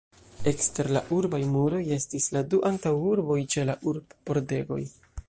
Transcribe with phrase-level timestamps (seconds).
[0.51, 4.83] Ekster la urbaj muroj estis la du antaŭurboj ĉe la urb-pordegoj.